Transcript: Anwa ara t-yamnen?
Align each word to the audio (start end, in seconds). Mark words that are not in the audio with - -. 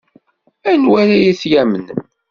Anwa 0.71 0.97
ara 1.01 1.31
t-yamnen? 1.39 1.87